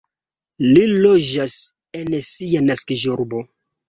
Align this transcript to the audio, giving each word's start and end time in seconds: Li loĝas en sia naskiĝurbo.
Li 0.67 0.85
loĝas 1.03 1.57
en 1.99 2.15
sia 2.31 2.65
naskiĝurbo. 2.71 3.43